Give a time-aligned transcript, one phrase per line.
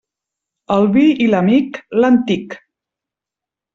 [0.75, 2.57] El vi i l'amic, l'antic.